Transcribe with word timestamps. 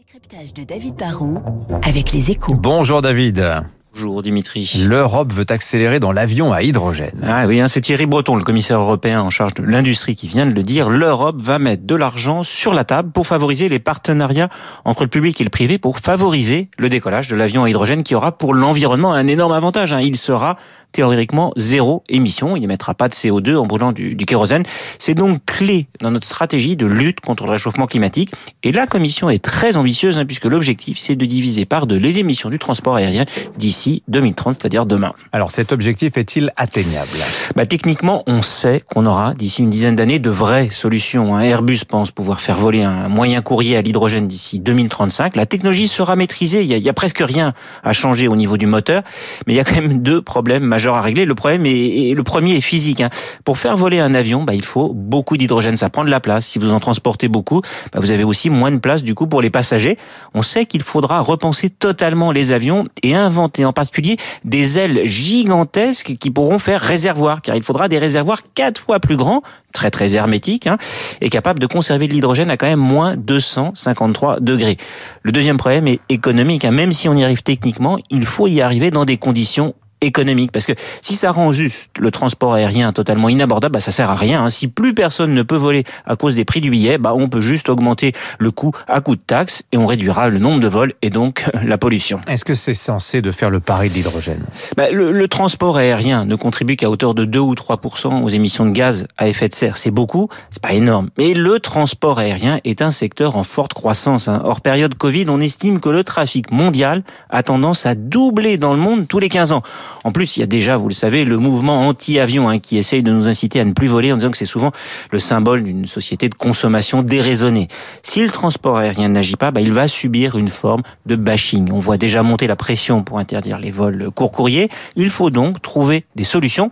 Décryptage 0.00 0.54
de 0.54 0.64
David 0.64 0.94
Barrault 0.94 1.42
avec 1.82 2.12
les 2.12 2.30
échos. 2.30 2.54
Bonjour 2.54 3.02
David. 3.02 3.44
Bonjour 3.92 4.22
Dimitri. 4.22 4.84
L'Europe 4.86 5.32
veut 5.32 5.46
accélérer 5.48 5.98
dans 5.98 6.12
l'avion 6.12 6.52
à 6.52 6.62
hydrogène. 6.62 7.20
Ah 7.26 7.46
oui, 7.48 7.58
hein, 7.58 7.66
c'est 7.66 7.80
Thierry 7.80 8.06
Breton, 8.06 8.36
le 8.36 8.44
commissaire 8.44 8.78
européen 8.78 9.20
en 9.20 9.30
charge 9.30 9.54
de 9.54 9.64
l'industrie, 9.64 10.14
qui 10.14 10.28
vient 10.28 10.46
de 10.46 10.52
le 10.52 10.62
dire. 10.62 10.88
L'Europe 10.88 11.42
va 11.42 11.58
mettre 11.58 11.84
de 11.84 11.96
l'argent 11.96 12.44
sur 12.44 12.72
la 12.72 12.84
table 12.84 13.10
pour 13.10 13.26
favoriser 13.26 13.68
les 13.68 13.80
partenariats 13.80 14.48
entre 14.84 15.02
le 15.02 15.08
public 15.08 15.40
et 15.40 15.44
le 15.44 15.50
privé, 15.50 15.78
pour 15.78 15.98
favoriser 15.98 16.68
le 16.78 16.88
décollage 16.88 17.26
de 17.26 17.34
l'avion 17.34 17.64
à 17.64 17.68
hydrogène 17.68 18.04
qui 18.04 18.14
aura 18.14 18.38
pour 18.38 18.54
l'environnement 18.54 19.12
un 19.12 19.26
énorme 19.26 19.52
avantage. 19.52 19.92
Hein. 19.92 20.00
Il 20.00 20.16
sera 20.16 20.56
théoriquement 20.92 21.52
zéro 21.56 22.04
émission. 22.08 22.54
Il 22.56 22.60
n'émettra 22.60 22.94
pas 22.94 23.08
de 23.08 23.14
CO2 23.14 23.56
en 23.56 23.66
brûlant 23.66 23.90
du, 23.90 24.14
du 24.14 24.24
kérosène. 24.24 24.62
C'est 24.98 25.14
donc 25.14 25.44
clé 25.46 25.88
dans 26.00 26.12
notre 26.12 26.26
stratégie 26.26 26.76
de 26.76 26.86
lutte 26.86 27.20
contre 27.20 27.44
le 27.44 27.52
réchauffement 27.52 27.86
climatique. 27.86 28.30
Et 28.62 28.70
la 28.70 28.86
Commission 28.86 29.30
est 29.30 29.42
très 29.42 29.76
ambitieuse 29.76 30.18
hein, 30.18 30.26
puisque 30.26 30.46
l'objectif, 30.46 30.98
c'est 30.98 31.16
de 31.16 31.24
diviser 31.24 31.64
par 31.64 31.86
deux 31.86 31.96
les 31.96 32.20
émissions 32.20 32.50
du 32.50 32.58
transport 32.58 32.96
aérien 32.96 33.24
d'ici 33.56 33.79
2030, 34.08 34.54
c'est-à-dire 34.54 34.86
demain. 34.86 35.12
Alors 35.32 35.50
cet 35.50 35.72
objectif 35.72 36.16
est-il 36.16 36.52
atteignable? 36.56 37.10
Bah, 37.56 37.66
Techniquement, 37.66 38.22
on 38.26 38.42
sait 38.42 38.82
qu'on 38.92 39.06
aura 39.06 39.34
d'ici 39.34 39.62
une 39.62 39.70
dizaine 39.70 39.96
d'années 39.96 40.18
de 40.18 40.30
vraies 40.30 40.68
solutions. 40.70 41.38
Airbus 41.38 41.80
pense 41.88 42.10
pouvoir 42.10 42.40
faire 42.40 42.58
voler 42.58 42.82
un 42.82 43.08
moyen 43.08 43.42
courrier 43.42 43.76
à 43.76 43.82
l'hydrogène 43.82 44.26
d'ici 44.26 44.58
2035. 44.58 45.36
La 45.36 45.46
technologie 45.46 45.88
sera 45.88 46.16
maîtrisée. 46.16 46.62
Il 46.62 46.66
y, 46.66 46.74
a, 46.74 46.76
il 46.76 46.82
y, 46.82 46.88
a, 46.88 46.92
presque 46.92 47.22
rien 47.24 47.54
à 47.84 47.92
changer 47.92 48.28
au 48.28 48.36
niveau 48.36 48.56
du 48.56 48.66
moteur, 48.66 49.02
mais 49.46 49.54
il 49.54 49.56
y 49.56 49.60
a 49.60 49.64
quand 49.64 49.76
même 49.76 50.02
deux 50.02 50.20
problèmes 50.20 50.64
majeurs 50.64 50.96
à 50.96 51.00
régler. 51.00 51.24
Le 51.24 51.34
problème 51.34 51.64
est, 51.64 52.14
le 52.14 52.22
premier 52.22 52.56
est 52.56 52.60
physique. 52.60 53.00
Hein. 53.00 53.10
Pour 53.44 53.58
faire 53.58 53.76
voler 53.76 54.00
un 54.00 54.14
avion, 54.14 54.42
bah, 54.42 54.54
il 54.54 54.64
faut 54.64 54.92
beaucoup 54.92 55.36
d'hydrogène. 55.36 55.76
Ça 55.76 55.90
prend 55.90 56.04
de 56.04 56.10
la 56.10 56.20
place. 56.20 56.46
Si 56.46 56.58
vous 56.58 56.72
en 56.72 56.80
transportez 56.80 57.28
beaucoup, 57.28 57.62
bah, 57.92 58.00
vous 58.00 58.10
avez 58.10 58.24
aussi 58.24 58.50
moins 58.50 58.70
de 58.70 58.78
place 58.78 59.02
du 59.02 59.14
coup 59.14 59.26
pour 59.26 59.42
les 59.42 59.50
passagers. 59.50 59.96
On 60.34 60.42
sait 60.42 60.66
qu'il 60.66 60.82
faudra 60.82 61.20
repenser 61.20 61.70
totalement 61.70 62.32
les 62.32 62.52
avions 62.52 62.84
et 63.02 63.14
inventer 63.14 63.64
en 63.70 63.72
particulier 63.72 64.16
des 64.44 64.78
ailes 64.78 65.06
gigantesques 65.06 66.14
qui 66.20 66.30
pourront 66.30 66.58
faire 66.58 66.80
réservoir, 66.80 67.40
car 67.40 67.56
il 67.56 67.62
faudra 67.62 67.88
des 67.88 67.98
réservoirs 67.98 68.40
quatre 68.54 68.80
fois 68.80 69.00
plus 69.00 69.16
grands, 69.16 69.42
très 69.72 69.90
très 69.90 70.14
hermétiques, 70.14 70.66
hein, 70.66 70.76
et 71.20 71.30
capables 71.30 71.60
de 71.60 71.66
conserver 71.66 72.08
de 72.08 72.12
l'hydrogène 72.12 72.50
à 72.50 72.56
quand 72.56 72.66
même 72.66 72.80
moins 72.80 73.16
253 73.16 74.40
degrés. 74.40 74.76
Le 75.22 75.32
deuxième 75.32 75.56
problème 75.56 75.86
est 75.86 76.00
économique. 76.08 76.64
Hein. 76.64 76.72
Même 76.72 76.92
si 76.92 77.08
on 77.08 77.14
y 77.14 77.24
arrive 77.24 77.42
techniquement, 77.42 77.98
il 78.10 78.26
faut 78.26 78.48
y 78.48 78.60
arriver 78.60 78.90
dans 78.90 79.04
des 79.04 79.16
conditions 79.16 79.74
économique. 80.00 80.52
Parce 80.52 80.66
que 80.66 80.72
si 81.02 81.14
ça 81.14 81.32
rend 81.32 81.52
juste 81.52 81.90
le 81.98 82.10
transport 82.10 82.54
aérien 82.54 82.92
totalement 82.92 83.28
inabordable, 83.28 83.74
bah, 83.74 83.80
ça 83.80 83.92
sert 83.92 84.10
à 84.10 84.16
rien. 84.16 84.44
Hein. 84.44 84.50
Si 84.50 84.68
plus 84.68 84.94
personne 84.94 85.34
ne 85.34 85.42
peut 85.42 85.56
voler 85.56 85.84
à 86.06 86.16
cause 86.16 86.34
des 86.34 86.44
prix 86.44 86.60
du 86.60 86.70
billet, 86.70 86.98
bah, 86.98 87.12
on 87.14 87.28
peut 87.28 87.40
juste 87.40 87.68
augmenter 87.68 88.12
le 88.38 88.50
coût 88.50 88.72
à 88.88 89.00
coût 89.00 89.16
de 89.16 89.20
taxes 89.20 89.62
et 89.72 89.76
on 89.76 89.86
réduira 89.86 90.28
le 90.28 90.38
nombre 90.38 90.60
de 90.60 90.68
vols 90.68 90.92
et 91.02 91.10
donc 91.10 91.44
la 91.64 91.78
pollution. 91.78 92.20
Est-ce 92.26 92.44
que 92.44 92.54
c'est 92.54 92.74
censé 92.74 93.22
de 93.22 93.30
faire 93.30 93.50
le 93.50 93.60
pari 93.60 93.90
de 93.90 93.94
l'hydrogène? 93.94 94.44
Bah, 94.76 94.90
le, 94.90 95.12
le, 95.12 95.28
transport 95.28 95.76
aérien 95.76 96.24
ne 96.24 96.34
contribue 96.34 96.76
qu'à 96.76 96.90
hauteur 96.90 97.14
de 97.14 97.24
2 97.24 97.38
ou 97.38 97.54
3 97.54 97.80
aux 98.22 98.28
émissions 98.28 98.66
de 98.66 98.72
gaz 98.72 99.06
à 99.16 99.28
effet 99.28 99.48
de 99.48 99.54
serre. 99.54 99.76
C'est 99.76 99.90
beaucoup, 99.90 100.28
c'est 100.50 100.62
pas 100.62 100.72
énorme. 100.72 101.10
Mais 101.18 101.34
le 101.34 101.60
transport 101.60 102.18
aérien 102.18 102.58
est 102.64 102.82
un 102.82 102.90
secteur 102.90 103.36
en 103.36 103.44
forte 103.44 103.74
croissance. 103.74 104.28
Hein. 104.28 104.40
Hors 104.44 104.60
période 104.60 104.94
Covid, 104.94 105.26
on 105.28 105.40
estime 105.40 105.80
que 105.80 105.88
le 105.88 106.04
trafic 106.04 106.50
mondial 106.50 107.02
a 107.30 107.42
tendance 107.42 107.86
à 107.86 107.94
doubler 107.94 108.56
dans 108.56 108.72
le 108.72 108.80
monde 108.80 109.06
tous 109.08 109.18
les 109.18 109.28
15 109.28 109.52
ans. 109.52 109.62
En 110.04 110.12
plus, 110.12 110.36
il 110.36 110.40
y 110.40 110.42
a 110.42 110.46
déjà, 110.46 110.76
vous 110.76 110.88
le 110.88 110.94
savez, 110.94 111.24
le 111.24 111.38
mouvement 111.38 111.86
anti-avion 111.86 112.48
hein, 112.48 112.58
qui 112.58 112.78
essaye 112.78 113.02
de 113.02 113.10
nous 113.10 113.28
inciter 113.28 113.60
à 113.60 113.64
ne 113.64 113.72
plus 113.72 113.88
voler 113.88 114.12
en 114.12 114.16
disant 114.16 114.30
que 114.30 114.36
c'est 114.36 114.46
souvent 114.46 114.72
le 115.10 115.18
symbole 115.18 115.62
d'une 115.62 115.86
société 115.86 116.28
de 116.28 116.34
consommation 116.34 117.02
déraisonnée. 117.02 117.68
Si 118.02 118.20
le 118.20 118.30
transport 118.30 118.76
aérien 118.78 119.08
n'agit 119.08 119.36
pas, 119.36 119.50
bah, 119.50 119.60
il 119.60 119.72
va 119.72 119.88
subir 119.88 120.36
une 120.36 120.48
forme 120.48 120.82
de 121.06 121.16
bashing. 121.16 121.70
On 121.72 121.80
voit 121.80 121.96
déjà 121.96 122.22
monter 122.22 122.46
la 122.46 122.56
pression 122.56 123.02
pour 123.02 123.18
interdire 123.18 123.58
les 123.58 123.70
vols 123.70 124.10
court 124.14 124.32
courriers. 124.32 124.68
Il 124.96 125.10
faut 125.10 125.30
donc 125.30 125.62
trouver 125.62 126.04
des 126.16 126.24
solutions. 126.24 126.70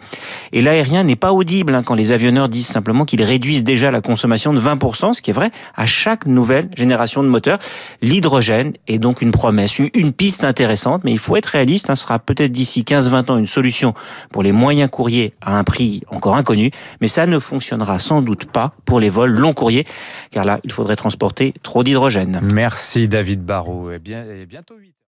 Et 0.52 0.62
l'aérien 0.62 1.04
n'est 1.04 1.16
pas 1.16 1.32
audible 1.32 1.74
hein, 1.74 1.82
quand 1.82 1.94
les 1.94 2.12
avionneurs 2.12 2.48
disent 2.48 2.66
simplement 2.66 3.04
qu'ils 3.04 3.22
réduisent 3.22 3.64
déjà 3.64 3.90
la 3.90 4.00
consommation 4.00 4.52
de 4.52 4.60
20%, 4.60 5.14
ce 5.14 5.22
qui 5.22 5.30
est 5.30 5.34
vrai 5.34 5.50
à 5.76 5.86
chaque 5.86 6.26
nouvelle 6.26 6.68
génération 6.76 7.22
de 7.22 7.28
moteurs. 7.28 7.58
L'hydrogène 8.02 8.72
est 8.86 8.98
donc 8.98 9.22
une 9.22 9.30
promesse, 9.30 9.78
une 9.78 10.12
piste 10.12 10.44
intéressante, 10.44 11.02
mais 11.04 11.12
il 11.12 11.18
faut 11.18 11.36
être 11.36 11.46
réaliste. 11.46 11.90
Hein, 11.90 11.96
sera 11.96 12.18
peut-être 12.18 12.52
d'ici 12.52 12.84
15-20 13.08 13.32
ans 13.32 13.38
une 13.38 13.46
solution 13.46 13.94
pour 14.30 14.42
les 14.42 14.52
moyens 14.52 14.90
courriers 14.90 15.34
à 15.40 15.58
un 15.58 15.64
prix 15.64 16.02
encore 16.08 16.36
inconnu, 16.36 16.70
mais 17.00 17.08
ça 17.08 17.26
ne 17.26 17.38
fonctionnera 17.38 17.98
sans 17.98 18.22
doute 18.22 18.46
pas 18.46 18.72
pour 18.84 19.00
les 19.00 19.10
vols 19.10 19.32
long 19.32 19.52
courriers, 19.52 19.86
car 20.30 20.44
là, 20.44 20.60
il 20.64 20.72
faudrait 20.72 20.96
transporter 20.96 21.54
trop 21.62 21.82
d'hydrogène. 21.82 22.40
Merci 22.42 23.08
David 23.08 23.44
Barrault. 23.44 23.90
Et 23.90 23.98
bien, 23.98 24.24
et 24.24 24.46
bientôt 24.46 24.74
8 24.78 24.94